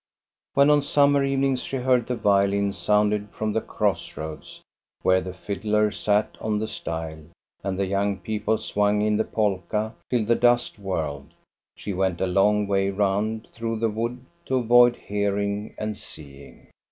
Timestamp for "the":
2.07-2.15, 3.53-3.61, 5.21-5.31, 6.57-6.67, 7.77-7.85, 9.17-9.23, 10.25-10.33, 13.77-13.89